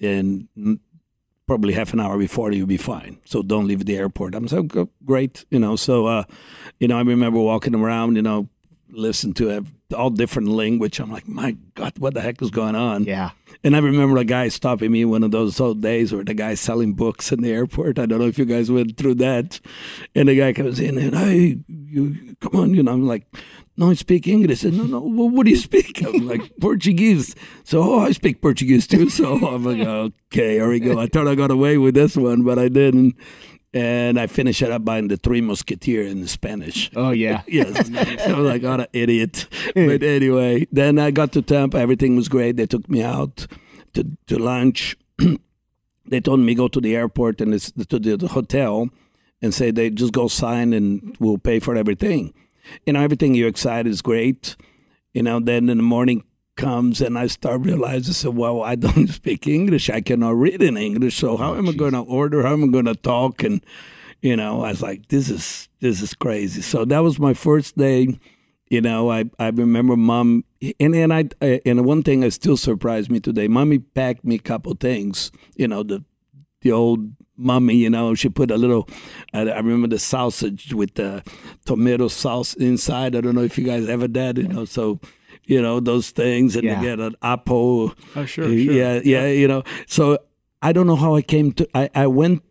[0.00, 0.48] And
[1.46, 3.18] probably half an hour before you'll be fine.
[3.24, 4.34] So don't leave the airport.
[4.34, 5.76] I'm so "Okay, great, you know.
[5.76, 6.24] So, uh,
[6.80, 8.48] you know, I remember walking around, you know,
[8.92, 9.64] listen to
[9.96, 11.00] all different language.
[11.00, 13.04] I'm like, my God, what the heck is going on?
[13.04, 13.30] Yeah.
[13.64, 16.54] And I remember a guy stopping me one of those old days where the guy
[16.54, 17.98] selling books in the airport.
[17.98, 19.60] I don't know if you guys went through that.
[20.14, 23.24] And the guy comes in and, hey, you come on, you know, I'm like,
[23.76, 24.64] no, I speak English.
[24.64, 26.02] And no, no, well, what do you speak?
[26.04, 27.34] I'm like, Portuguese.
[27.64, 29.08] So, oh, I speak Portuguese too.
[29.08, 30.98] So I'm like, okay, here we go.
[30.98, 33.14] I thought I got away with this one, but I didn't.
[33.74, 36.90] And I finished it up buying the Three Musketeer in Spanish.
[36.94, 37.42] Oh, yeah.
[37.48, 37.90] yes.
[38.26, 39.46] I was like, what an idiot.
[39.74, 41.78] But anyway, then I got to Tampa.
[41.78, 42.56] Everything was great.
[42.56, 43.46] They took me out
[43.94, 44.96] to, to lunch.
[46.06, 48.90] they told me go to the airport and to the, the hotel
[49.40, 52.34] and say they just go sign and we'll pay for everything.
[52.86, 54.56] You know, everything you're excited is great.
[55.14, 56.24] You know, then in the morning
[56.62, 59.90] comes and I start realizing, I said, well, I don't speak English.
[59.90, 61.16] I cannot read in English.
[61.16, 62.42] So how oh, am I going to order?
[62.42, 63.42] How am I going to talk?
[63.42, 63.64] And,
[64.20, 66.62] you know, I was like, this is, this is crazy.
[66.62, 68.16] So that was my first day.
[68.70, 70.44] You know, I, I remember mom,
[70.80, 71.28] and, and I,
[71.66, 75.68] and one thing that still surprised me today, mommy packed me a couple things, you
[75.68, 76.04] know, the,
[76.62, 78.88] the old mommy, you know, she put a little,
[79.34, 81.22] I, I remember the sausage with the
[81.66, 83.14] tomato sauce inside.
[83.14, 85.00] I don't know if you guys ever did, you know, so,
[85.44, 86.76] you know, those things and Yeah.
[86.80, 87.92] they get an apple.
[88.16, 88.52] Oh, sure, sure.
[88.52, 89.62] Yeah, yeah, you know.
[89.86, 90.18] So
[90.62, 92.42] I don't know how I came to, I, I went,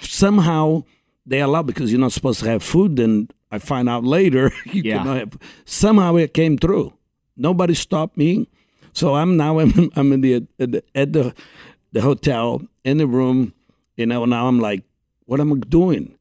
[0.00, 0.84] somehow
[1.24, 4.82] they allow, because you're not supposed to have food, and I find out later you
[4.82, 4.98] Yeah.
[4.98, 6.92] cannot have, somehow it came through.
[7.36, 8.48] Nobody stopped me.
[8.92, 11.34] So I'm now, I'm, I'm in the, at the, at the,
[11.92, 13.52] the hotel, in the room,
[13.96, 14.82] You know, now I'm like,
[15.24, 16.18] what am I doing?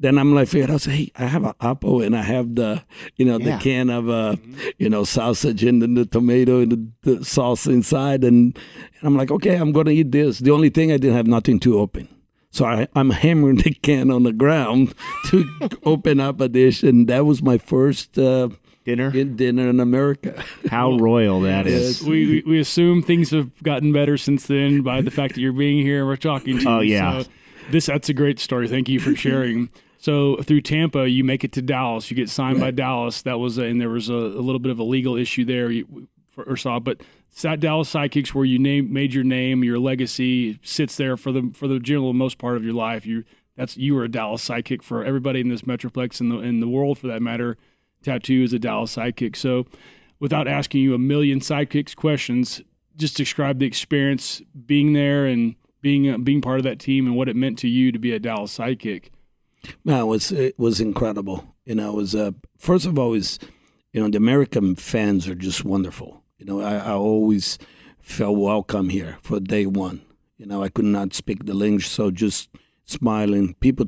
[0.00, 2.82] Then I'm like, figured out, say, hey, I have an apple and I have the,
[3.16, 3.56] you know, Yeah.
[3.56, 4.36] the can of, uh,
[4.76, 8.24] you know, sausage and then the tomato and the, the sauce inside.
[8.24, 8.58] And,
[8.98, 10.40] and I'm like, okay, I'm going to eat this.
[10.40, 12.08] The only thing I didn't have nothing to open.
[12.50, 14.94] So I, I'm hammering the can on the ground
[15.26, 15.44] to
[15.84, 16.82] open up a dish.
[16.82, 18.48] And that was my first uh,
[18.84, 19.10] Dinner.
[19.10, 20.42] dinner in America.
[20.70, 22.02] How royal that is.
[22.02, 25.52] We, we we assume things have gotten better since then by the fact that you're
[25.54, 26.68] being here and we're talking to you.
[26.68, 27.22] Oh, yeah.
[27.22, 27.28] So
[27.70, 28.68] this that's a great story.
[28.68, 29.70] Thank you for sharing.
[29.98, 32.10] So through Tampa, you make it to Dallas.
[32.10, 33.22] You get signed by Dallas.
[33.22, 35.70] That was a, and there was a, a little bit of a legal issue there
[35.70, 37.00] you, for Ursal, but
[37.30, 41.50] sat Dallas Sidekicks where you name, made your name, your legacy sits there for the
[41.54, 43.06] for the general most part of your life.
[43.06, 43.24] You
[43.56, 46.68] that's you were a Dallas Sidekick for everybody in this metroplex in the in the
[46.68, 47.56] world for that matter.
[48.02, 49.36] Tatu is a Dallas Sidekick.
[49.36, 49.66] So
[50.20, 52.62] without asking you a million sidekicks questions,
[52.96, 57.14] just describe the experience being there and being uh, being part of that team and
[57.14, 59.10] what it meant to you to be a Dallas Sidekick.
[59.84, 61.54] Man, it was it was incredible.
[61.64, 63.38] You know, it was uh, first of all, is
[63.92, 66.24] you know the American fans are just wonderful.
[66.38, 67.58] You know, I, I always
[68.00, 70.00] felt welcome here for day one.
[70.38, 72.48] You know, I could not speak the language, so just
[72.84, 73.54] smiling.
[73.60, 73.86] People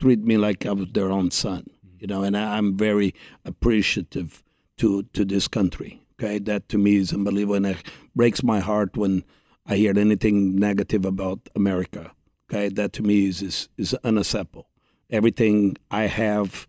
[0.00, 1.66] treat me like I was their own son.
[1.98, 4.42] You know, and I, I'm very appreciative
[4.78, 6.00] to to this country.
[6.14, 7.82] Okay, that to me is unbelievable, and it
[8.16, 9.24] breaks my heart when
[9.66, 12.12] I hear anything negative about America.
[12.50, 14.68] Okay, that to me is is, is unacceptable
[15.10, 16.66] everything I have,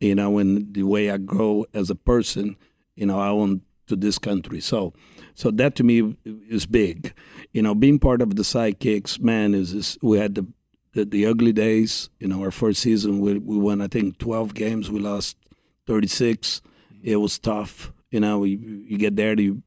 [0.00, 2.56] you know, and the way I grow as a person,
[2.94, 4.60] you know, I owe to this country.
[4.60, 4.92] So,
[5.34, 7.12] so that to me is big.
[7.52, 10.46] You know, being part of the sidekicks, man, is, is we had the,
[10.94, 12.10] the the ugly days.
[12.18, 15.36] You know, our first season we we won I think twelve games, we lost
[15.86, 16.62] thirty six.
[17.02, 17.92] It was tough.
[18.10, 19.62] You know, you, you get there, you,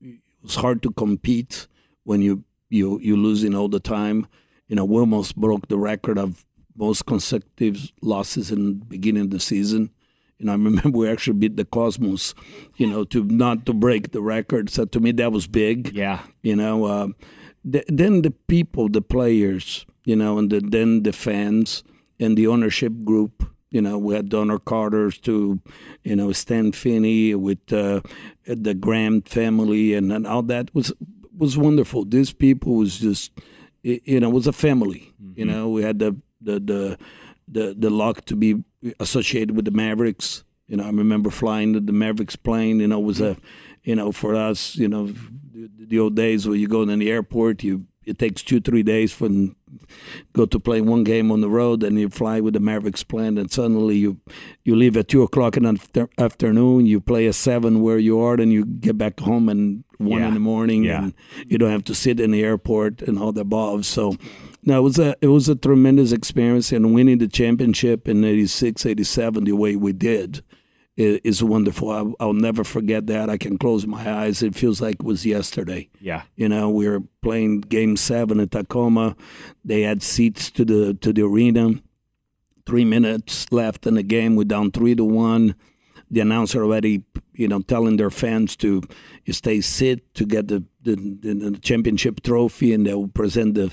[0.00, 1.66] it was hard to compete
[2.08, 4.26] when you you you losing all the time.
[4.66, 9.30] You know, we almost broke the record of most consecutive losses in the beginning of
[9.30, 9.90] the season.
[10.38, 12.34] You know, I remember we actually beat the Cosmos,
[12.76, 14.70] you know, to not to break the record.
[14.70, 15.94] So to me, that was big.
[15.94, 16.22] Yeah.
[16.42, 17.08] You know, uh,
[17.70, 21.84] th- then the people, the players, you know, and the, then the fans
[22.18, 23.44] and the ownership group.
[23.70, 25.60] You know, we had Donald Carter's to,
[26.02, 28.00] you know, Stan Finney with uh,
[28.46, 30.90] the Graham family and, and all that was
[31.38, 32.04] was wonderful.
[32.04, 33.32] These people was just,
[33.82, 35.14] you know, was a family.
[35.34, 35.54] You mm-hmm.
[35.54, 36.98] know, we had the the the
[37.50, 38.62] the, the luck to be
[39.00, 40.44] associated with the Mavericks.
[40.66, 42.80] You know, I remember flying the, the Mavericks plane.
[42.80, 43.40] You know, was a, mm-hmm.
[43.84, 47.10] you know, for us, you know, the, the old days where you go in the
[47.10, 49.54] airport, you it takes two three days from
[50.32, 53.38] go to play one game on the road, and you fly with the Mavericks plane,
[53.38, 54.18] and suddenly you
[54.64, 56.86] you leave at two o'clock in the after, afternoon.
[56.86, 60.28] You play a seven where you are, and you get back home and one Yeah.
[60.28, 61.02] in the morning, Yeah.
[61.04, 61.14] and
[61.46, 63.84] you don't have to sit in the airport and all the above.
[63.86, 64.16] So.
[64.64, 68.84] No, it was a it was a tremendous experience, and winning the championship in 86,
[68.84, 70.42] 87 the way we did
[70.98, 71.90] is wonderful.
[71.90, 73.30] I, I'll never forget that.
[73.30, 75.88] I can close my eyes; it feels like it was yesterday.
[76.00, 76.22] Yeah.
[76.36, 79.16] You know, we were playing Game Seven at Tacoma.
[79.64, 81.74] They had seats to the to the arena.
[82.66, 84.36] Three minutes left in the game.
[84.36, 85.54] We're down three to one.
[86.10, 87.04] The announcer already,
[87.38, 88.82] you know, telling their fans to
[89.30, 93.72] stay sit to get the the, the, championship trophy, and they'll present the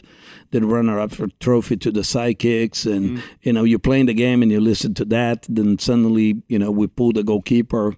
[0.52, 2.86] the runner-up trophy to the sidekicks.
[2.86, 5.46] And you know, you're playing the game and you listen to that.
[5.50, 7.96] Then suddenly, you know, we pull the goalkeeper.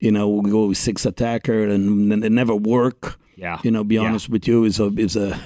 [0.00, 3.58] You know, we go with six attacker, and then they never work Yeah.
[3.64, 4.02] you know be Yeah.
[4.08, 5.38] honest with you is a is a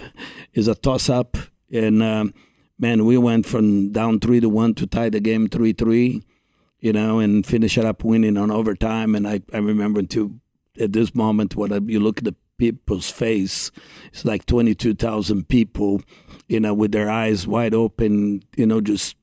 [0.55, 1.37] is a toss up
[1.73, 2.33] and um,
[2.79, 6.23] man we went from down three to one to tie the game three three
[6.81, 10.41] you know and finish it up winning on overtime and i i remember too
[10.81, 13.71] at this moment when I- you look at the people's face
[14.13, 16.03] it's like 22,000 people
[16.49, 19.17] you know with their eyes wide open you know just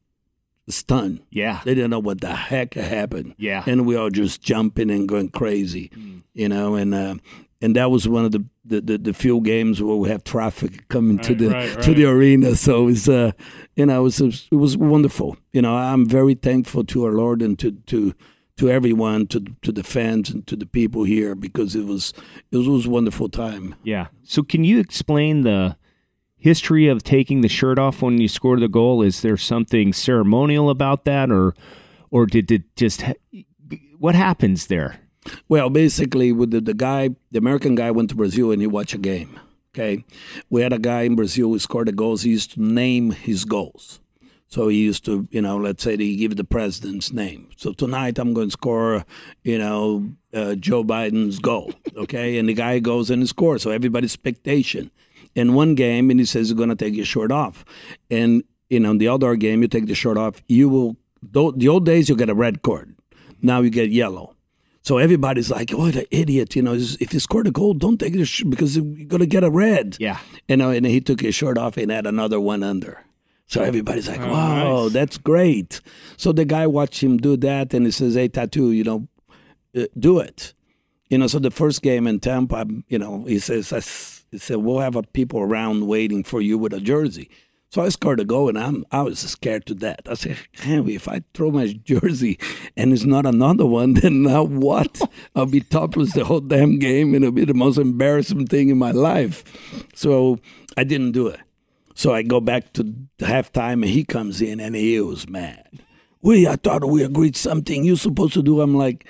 [0.70, 1.62] stunned Yeah.
[1.64, 3.64] they didn't know what the heck happened Yeah.
[3.66, 5.92] and we all just jumping and going crazy,
[6.34, 7.16] you know, and uh,
[7.62, 10.88] and that was one of the, the, the, the few games where we have traffic
[10.90, 12.56] coming to the right, to the arena.
[12.56, 13.32] So it was, uh,
[13.76, 15.38] you know, it was it was wonderful.
[15.54, 18.14] You know, I'm very thankful to our Lord and to to
[18.58, 22.14] to everyone, to to the fans and to the people here because it was
[22.52, 23.76] it was, it was a wonderful time.
[23.84, 24.08] Yeah.
[24.24, 25.78] So can you explain the
[26.36, 29.02] history of taking the shirt off when you score the goal?
[29.02, 31.56] Is there something ceremonial about that or
[32.12, 33.14] or did it just ha-
[33.98, 35.00] what happens there?
[35.50, 38.94] Well, basically, with the, the guy, the American guy went to Brazil and he watched
[38.94, 39.40] a game.
[39.76, 40.04] Okay,
[40.50, 42.24] we had a guy in Brazil who scored the goals.
[42.24, 44.00] He used to name his goals.
[44.48, 47.50] So he used to, you know, let's say he give the president's name.
[47.58, 49.06] So tonight I'm going to score,
[49.44, 51.74] you know, uh, Joe Biden's goal.
[51.96, 53.62] Okay, and the guy goes and he scores.
[53.62, 54.90] So everybody's expectation.
[55.38, 57.64] in one game, and he says you're going to take your shirt off,
[58.10, 60.98] and you know, in the outdoor game, you take the shirt off, you will.
[61.22, 62.96] The old days, you get a red card.
[63.42, 64.36] Now you get yellow.
[64.88, 68.16] So everybody's like, "What an idiot!" You know, if you scored a goal, don't take
[68.16, 69.98] it because you're gonna get a red.
[70.00, 70.18] Yeah.
[70.48, 73.04] You know, and he took his shirt off and had another one under.
[73.48, 74.94] So everybody's like, Oh, "Wow, nice.
[74.94, 75.82] that's great."
[76.16, 79.10] So the guy watched him do that, and he says, "Hey, Tatu, you know,
[79.76, 80.54] uh, do it."
[81.10, 83.82] You know, so the first game in Tampa, you know, he says, I
[84.32, 87.30] he said, "We'll have a people around waiting for you with a jersey."
[87.70, 90.02] So I scored a goal, and I'm I was scared to death.
[90.08, 92.40] I said, "Henry, if I throw my jersey
[92.78, 95.02] and it's not another one, then now what?
[95.36, 98.78] I'll be topless the whole damn game, and it'll be the most embarrassing thing in
[98.78, 99.44] my life."
[99.94, 100.40] So
[100.78, 101.40] I didn't do it.
[101.94, 102.84] So I go back to
[103.20, 105.68] halftime, and he comes in, and he was mad.
[106.22, 108.62] We, I thought we agreed something you're supposed to do.
[108.62, 109.10] I'm like,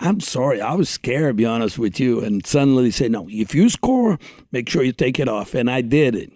[0.00, 2.20] I'm sorry, I was scared, to be honest with you.
[2.20, 4.18] And suddenly he said, No, if you score,
[4.50, 5.54] make sure you take it off.
[5.54, 6.32] And I did it,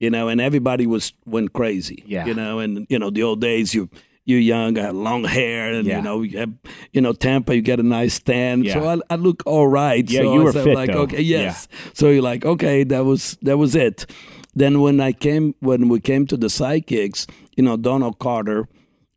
[0.00, 2.02] you know, and everybody was went crazy.
[2.06, 2.26] Yeah.
[2.26, 3.88] You know, and you know, the old days you
[4.26, 5.96] you're young, I had long hair, and Yeah.
[5.96, 6.52] you know, you have,
[6.92, 10.08] you know, Tampa, you get a nice tan, so I, I look all right.
[10.08, 11.02] Yeah, so you were said, fit, like, though.
[11.02, 11.68] okay, yes.
[11.94, 14.06] So you're like, okay, that was that was it.
[14.54, 18.68] Then when I came, when we came to the Sidekicks, you know, Donald Carter,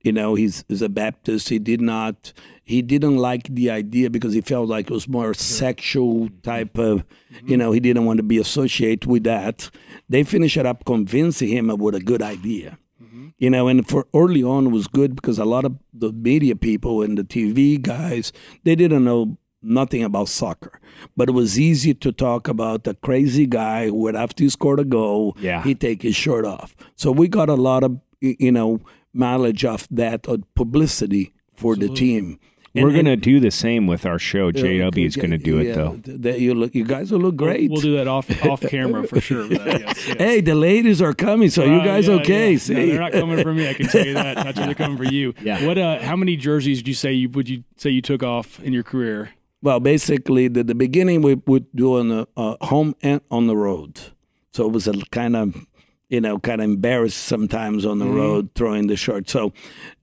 [0.03, 1.49] you know, he's, he's a Baptist.
[1.49, 5.33] He did not, he didn't like the idea because he felt like it was more
[5.33, 6.39] sexual mm-hmm.
[6.41, 7.49] type of, mm-hmm.
[7.49, 9.69] you know, he didn't want to be associated with that.
[10.09, 12.77] They finished it up convincing him with a good idea.
[13.01, 13.29] Mm-hmm.
[13.37, 16.55] You know, and for early on it was good because a lot of the media
[16.55, 20.81] people and the TV guys, they didn't know nothing about soccer.
[21.15, 24.81] But it was easy to talk about the crazy guy who would after he scored
[24.81, 25.63] a goal, Yeah.
[25.63, 26.75] he take his shirt off.
[26.95, 28.79] So we got a lot of you know
[29.13, 32.39] mileage off that uh, publicity for the team.
[32.75, 34.51] We're And- going to and- do the same with our show.
[34.51, 35.99] JW is going to do it, though.
[36.05, 37.69] that you look, you guys will look great.
[37.69, 39.47] We'll do that off off camera for sure.
[39.47, 40.17] But, uh, yes, yes.
[40.17, 42.53] Hey, the ladies are coming, so you Uh, guys yeah, okay?
[42.53, 42.57] yeah.
[42.57, 43.69] See, No, they're not coming for me.
[43.69, 44.37] I can tell you that.
[44.37, 45.35] That's where they're coming for you.
[45.43, 45.63] Yeah.
[45.67, 45.77] What?
[45.77, 48.73] Uh, how many jerseys do you say you would you say you took off in
[48.73, 49.29] your career?
[49.61, 53.55] Well, basically, the, the beginning we would do on the uh, home and on the
[53.55, 53.99] road.
[54.51, 55.65] So it was a kind of,
[56.13, 58.15] you know, kind of embarrassed sometimes on the Mm-hmm.
[58.15, 59.27] road throwing the shirt.
[59.31, 59.51] So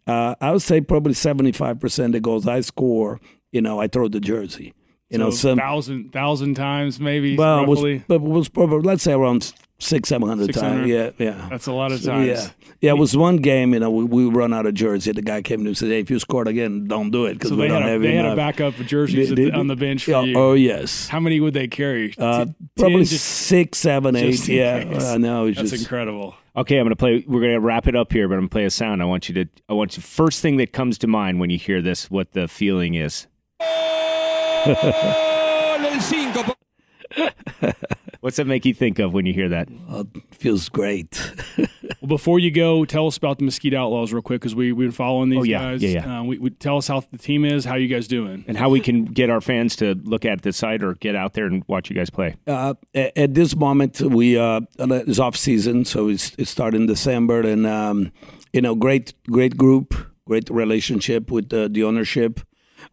[0.08, 3.20] uh, I would say probably 75% of the goals I score,
[3.52, 4.74] you know, I throw the jersey.
[5.08, 9.12] You know, some, thousand thousand times maybe well, was, but it was probably, let's say
[9.12, 10.88] around six, 700 times.
[10.88, 11.46] Yeah, yeah.
[11.50, 12.26] That's a lot of times.
[12.26, 12.48] Yeah,
[12.80, 12.90] yeah.
[12.90, 13.74] It was one game.
[13.74, 15.14] You know, we, we run out of jerseys.
[15.14, 17.34] The guy came to me and said, "Hey, if you scored again, don't do it
[17.34, 19.46] because So we they don't had a, have they had a backup of jerseys They-
[19.46, 20.38] they- on the bench for Yeah, you.
[20.38, 22.14] Oh yes, How many would they carry?
[22.18, 24.32] uh, T- probably just- six, seven, eight.
[24.32, 25.04] just Yeah, case.
[25.04, 25.46] I know.
[25.46, 26.34] It's That's just incredible.
[26.56, 27.24] Okay, I'm going to play.
[27.28, 29.00] We're going to wrap it up here, but I'm going to play a sound.
[29.00, 29.46] I want you to.
[29.68, 30.02] I want you.
[30.02, 33.28] First thing that comes to mind when you hear this, what the feeling is.
[38.20, 39.68] What's that make you think of when you hear that?
[39.88, 41.32] uh, feels great.
[42.00, 44.86] Well, before you go, tell us about the Mesquite Outlaws real quick because we we've
[44.88, 45.58] been following these Oh, yeah.
[45.58, 45.82] guys.
[45.82, 46.20] Yeah, yeah.
[46.20, 48.42] Uh, we, we tell us how the team is, how you guys doing.
[48.48, 51.34] And how we can get our fans to look at the site or get out
[51.34, 52.36] there and watch you guys play.
[52.46, 57.40] uh, a- at this moment, we uh, it's off season, so it's it's starting December,
[57.42, 58.12] and um,
[58.54, 59.92] you know, great great group,
[60.24, 62.40] great relationship with uh, the ownership.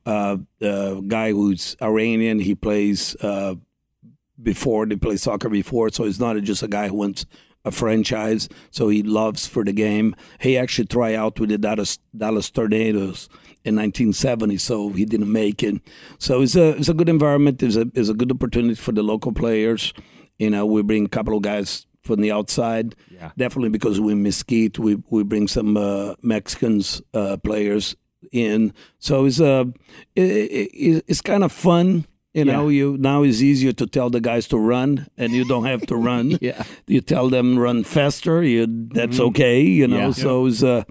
[0.06, 3.56] Uh, the guy who's Iranian, he plays uh,
[4.42, 7.26] before they play soccer before, so he's not just a guy who wants
[7.66, 8.50] a franchise.
[8.72, 10.16] So he loves for the game.
[10.40, 13.30] He actually tried out with the Dallas Dallas Tornadoes
[13.64, 15.82] in 1970, so he didn't make it.
[16.18, 17.62] So it's a it's a good environment.
[17.62, 19.94] It's a it's a good opportunity for the local players.
[20.40, 22.96] You know, we bring a couple of guys from the outside.
[23.12, 23.32] Yeah.
[23.38, 27.96] Definitely because we Mesquite, we we bring some uh, Mexicans uh, players
[28.32, 28.74] in.
[29.00, 29.66] So it's uh,
[30.16, 32.08] it, it, it's kind of fun.
[32.38, 35.66] You know, you now it's easier to tell the guys to run, and you don't
[35.66, 36.38] have to run.
[36.42, 36.64] Yeah.
[36.86, 38.44] You tell them run faster.
[38.44, 39.62] You that's okay.
[39.62, 40.12] You know, Yeah.
[40.12, 40.84] so it's uh,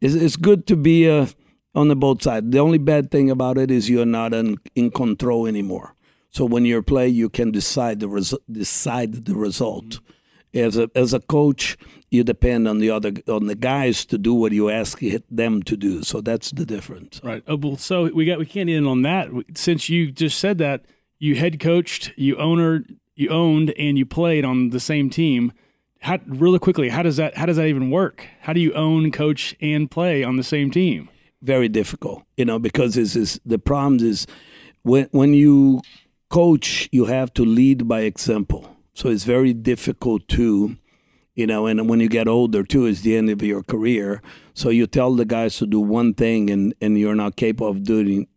[0.00, 1.26] it's, it's good to be uh,
[1.74, 2.46] on the both sides.
[2.50, 5.94] The only bad thing about it is you're not in, in control anymore.
[6.30, 10.00] So when you play, you can decide the res- decide the result.
[10.52, 11.76] As a as a coach,
[12.14, 15.00] you depend on the other on the guys to do what you ask
[15.30, 16.02] them to do.
[16.02, 17.20] So that's the difference.
[17.22, 17.42] Right.
[17.46, 20.84] Oh, well, so we got we can't end on that since you just said that
[21.18, 25.52] you head coached, you owner, you owned, and you played on the same team.
[26.00, 28.26] How, really quickly, how does that how does that even work?
[28.40, 31.08] How do you own, coach, and play on the same team?
[31.44, 34.26] very difficult, you know, because this is the problem is
[34.82, 35.82] when when you
[36.30, 38.76] coach, you have to lead by example.
[38.94, 40.76] So it's very difficult to,
[41.34, 44.22] you know, and when you get older too, it's the end of your career.
[44.54, 47.84] So you tell the guys to do one thing, and and you're not capable of
[47.84, 48.28] doing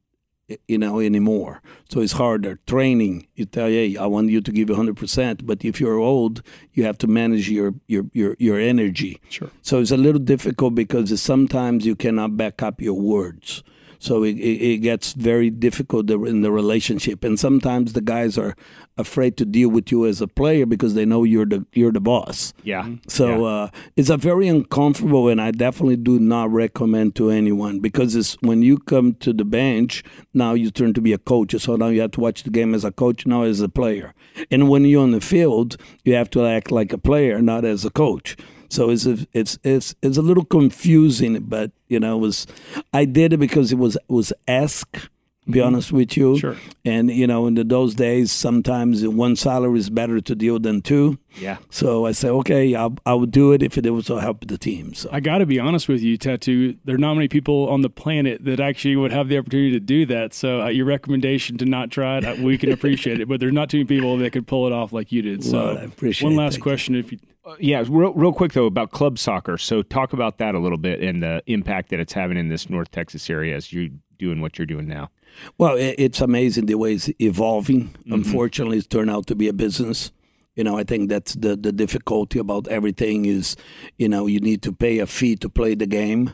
[0.67, 1.61] you know, anymore.
[1.89, 2.59] So it's harder.
[2.67, 6.41] Training, you tell, hey, I want you to give 100%, but if you're old,
[6.73, 9.19] you have to manage your, your, your, your energy.
[9.29, 9.49] Sure.
[9.61, 13.63] So it's a little difficult because sometimes you cannot back up your words.
[13.99, 18.55] So it, it, it gets very difficult in the relationship, and sometimes the guys are
[18.97, 21.99] afraid to deal with you as a player because they know you're the you're the
[21.99, 22.53] boss.
[22.63, 22.89] Yeah.
[23.07, 23.47] So Yeah.
[23.47, 28.35] Uh, it's a very uncomfortable, and I definitely do not recommend to anyone because it's
[28.41, 31.55] when you come to the bench now you turn to be a coach.
[31.59, 34.13] So now you have to watch the game as a coach, now as a player,
[34.51, 37.85] and when you're on the field, you have to act like a player, not as
[37.85, 38.35] a coach.
[38.69, 42.47] So it's a, it's it's it's a little confusing, but you know, it was
[42.93, 45.09] I did it because it was was asked.
[45.49, 46.57] Be honest with you, Sure.
[46.83, 50.81] And you know, in the, those days, sometimes one salary is better to deal than
[50.81, 51.17] two.
[51.39, 51.57] Yeah.
[51.69, 54.57] So I say, okay, I'll, I would do it if it was to help the
[54.57, 54.93] team.
[54.93, 56.77] So I got to be honest with you, Tatu.
[56.83, 59.79] There are not many people on the planet that actually would have the opportunity to
[59.79, 60.33] do that.
[60.33, 63.27] So uh, your recommendation to not try it, uh, we can appreciate it.
[63.29, 65.43] But there's not too many people that could pull it off like you did.
[65.43, 66.37] So Well, I appreciate one it.
[66.37, 66.63] last Thank you.
[66.63, 67.19] question, if you
[67.59, 69.57] Yeah, real, real quick though about club soccer.
[69.57, 72.69] So talk about that a little bit and the impact that it's having in this
[72.69, 75.09] North Texas area as you're doing what you're doing now.
[75.57, 77.95] Well, it's amazing the way it's evolving.
[78.09, 80.11] Unfortunately, it's turned out to be a business.
[80.55, 83.55] You know, I think that's the the difficulty about everything is,
[83.97, 86.31] you know, you need to pay a fee to play the game.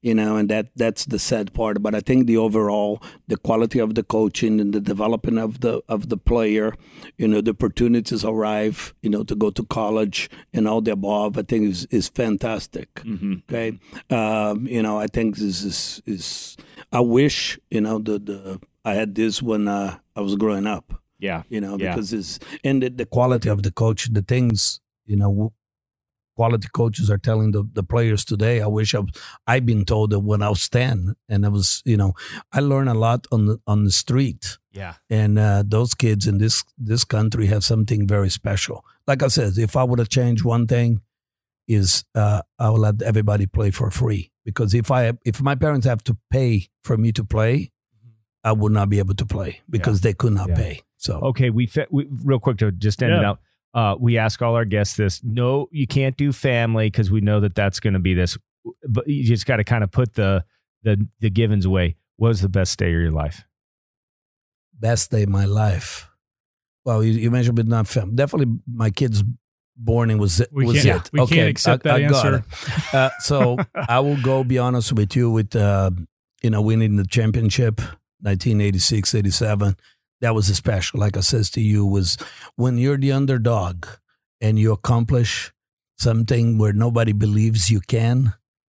[0.00, 1.82] You know, and that that's the sad part.
[1.82, 5.82] But I think the overall, the quality of the coaching and the development of the
[5.88, 6.74] of the player,
[7.16, 11.38] you know, the opportunities arrive, you know, to go to college and all the above.
[11.38, 13.00] I think is is fantastic.
[13.48, 13.78] Okay,
[14.10, 16.56] um, you know, I think this is is.
[16.94, 20.92] I wish you know the the I had this when uh, I was growing up.
[21.18, 21.42] Yeah.
[21.48, 21.94] You know, Yeah.
[21.94, 25.52] because it's and the, the quality of the coach, the things you know,
[26.36, 28.60] quality coaches are telling the, the players today.
[28.60, 29.08] I wish I've
[29.46, 32.12] I've been told that when I was ten, and I was you know,
[32.52, 34.94] I learned a lot on the on the street Yeah.
[35.10, 38.84] and uh, those kids in this this country have something very special.
[39.06, 41.00] Like I said, if I would have changed one thing,
[41.66, 45.86] is uh, I would let everybody play for free because if I if my parents
[45.86, 47.72] have to pay for me to play,
[48.42, 50.54] I would not be able to play because they could not Yeah.
[50.56, 50.80] pay.
[50.96, 53.40] So Okay, we, fe- we real quick to just end it out.
[53.74, 55.22] Uh, we ask all our guests this.
[55.24, 58.38] No, you can't do family because we know that that's going to be this.
[58.88, 60.44] But you just got to kind of put the
[60.82, 61.96] the the givens away.
[62.16, 63.44] What was the best day of your life?
[64.78, 66.08] best day of my life.
[66.84, 68.14] Well, you, you mentioned but not fam.
[68.14, 69.22] Definitely, my kids
[69.76, 70.48] born was it.
[70.52, 71.12] We was can't- it.
[71.12, 72.44] we can't accept that got answer.
[72.92, 75.90] Uh, so I will go be honest with you with uh,
[76.42, 77.80] you know winning the championship
[78.20, 79.76] 1986 87
[80.20, 82.16] that was a special like I says to you was
[82.56, 83.86] when you're the underdog
[84.40, 85.52] and you accomplish
[85.98, 88.34] something where nobody believes you can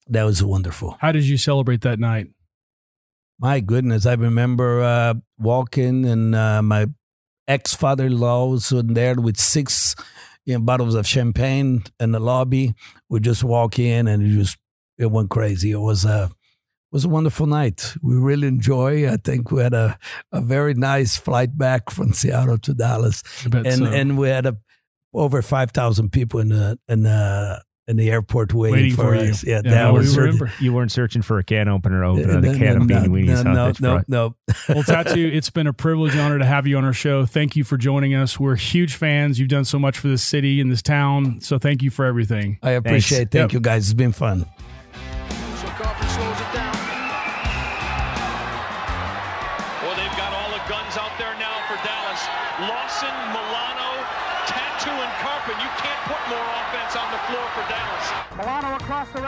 [0.07, 2.27] that was wonderful How did you celebrate that night?
[3.37, 6.87] my goodness, I remember uh, walking and uh, my
[7.49, 9.84] ex father in law was in there with six
[10.45, 12.75] you know, bottles of champagne in the lobby.
[13.09, 14.57] We just walk in and it just
[14.97, 15.71] it went crazy.
[15.71, 17.95] It was a it was a wonderful night.
[18.01, 19.11] We really enjoy.
[19.11, 19.97] I think we had a,
[20.31, 23.85] a very nice flight back from Seattle to Dallas, and so.
[23.85, 24.57] and we had a,
[25.13, 29.29] over five thousand people in the in the in the airport waiting, Waiting for you.
[29.29, 29.43] us.
[29.43, 30.51] Yeah, Yeah, that we was remember.
[30.59, 33.07] You weren't searching for a can opener to open the no, can of no, beanie
[33.09, 33.27] weenies.
[33.27, 33.43] no, huh?
[33.43, 34.09] no, That's no, right.
[34.09, 34.35] no.
[34.69, 37.25] well, Tatu, it's been a privilege and honor to have you on our show.
[37.27, 38.39] Thank you for joining us.
[38.39, 39.39] We're huge fans.
[39.39, 41.41] You've done so much for this city and this town.
[41.41, 42.57] So thank you for everything.
[42.63, 43.29] I appreciate.
[43.29, 43.53] Thank Yep.
[43.53, 43.85] you, guys.
[43.85, 44.45] It's been fun.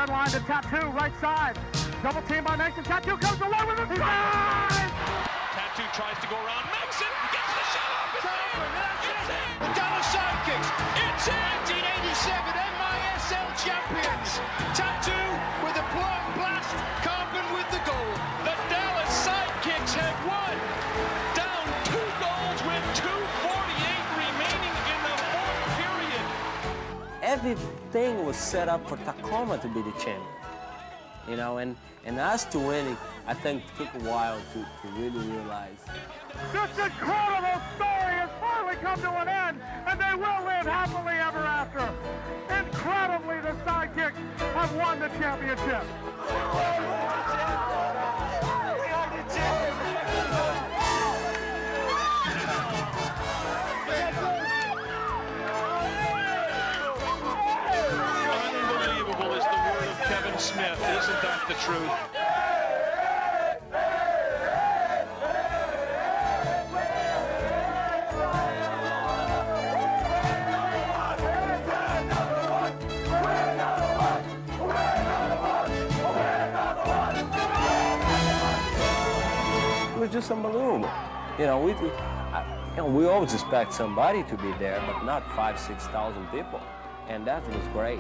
[0.08, 1.60] Across line to Tatu, right side.
[2.02, 2.82] Double team by Mason.
[2.82, 3.92] Tatu comes away with it.
[3.92, 4.88] Drive!
[5.52, 6.64] Tatu tries to go around.
[6.72, 8.16] Mason gets the shot off.
[8.16, 8.72] It's in.
[9.04, 9.52] It's in.
[9.60, 10.70] The Dallas Sidekicks.
[10.96, 11.36] It's in.
[12.24, 12.40] 1987
[12.80, 14.32] MISL champions.
[14.80, 15.20] Tatu
[15.68, 16.72] with a blown blast.
[17.04, 18.12] Karpun with the goal.
[18.48, 20.56] The Dallas Sidekicks have won.
[21.36, 23.44] Down two goals with 2.48
[24.24, 26.24] remaining in the fourth period.
[27.98, 30.22] Everything was set up for Tacoma to be the champion.
[31.28, 31.76] You know, and,
[32.06, 35.80] and us to win it, I think took a while to, to really realize.
[36.54, 41.40] This incredible story has finally come to an end, and they will live happily ever
[41.40, 41.90] after.
[42.54, 44.16] Incredibly, the Sidekicks
[44.54, 45.84] have won the championship.
[60.40, 60.80] Smith.
[60.80, 61.92] Isn't that the truth?
[80.08, 80.90] was just unbelievable.
[81.38, 85.30] You know, we, I, you know, we always expect somebody to be there, but not
[85.36, 86.62] five, 6,000 people.
[87.08, 88.00] And that was great.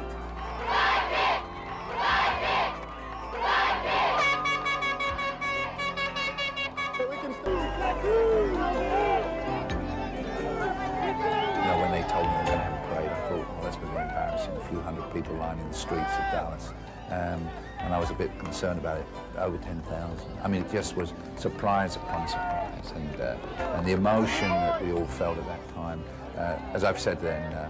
[15.21, 16.69] People lining the streets of Dallas.
[17.09, 17.49] Um,
[17.79, 19.05] and I was a bit concerned about it,
[19.37, 20.29] over 10,000.
[20.43, 22.91] I mean, it just was surprise upon surprise.
[22.95, 23.35] And, uh,
[23.75, 26.03] and the emotion that we all felt at that time,
[26.37, 27.69] uh, as I've said then, uh,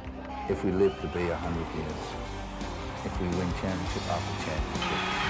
[0.49, 2.03] if we live to be 100 years,
[3.05, 5.26] if we win championship after championship,